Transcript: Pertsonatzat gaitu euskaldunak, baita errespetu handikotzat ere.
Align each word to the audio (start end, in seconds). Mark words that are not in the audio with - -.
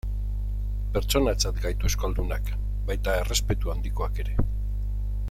Pertsonatzat 0.95 1.59
gaitu 1.65 1.87
euskaldunak, 1.89 2.51
baita 2.89 3.19
errespetu 3.21 3.75
handikotzat 3.75 4.23
ere. 4.25 4.39